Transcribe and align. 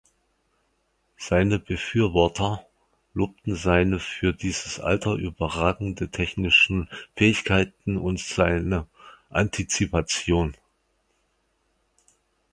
Seine 1.19 1.59
Befürworter 1.59 2.65
lobten 3.13 3.55
seine 3.55 3.99
für 3.99 4.33
dieses 4.33 4.79
Alter 4.79 5.13
überragenden 5.13 6.11
technischen 6.11 6.89
Fähigkeiten 7.15 7.97
und 7.99 8.19
seine 8.19 8.87
Antizipation. 9.29 10.57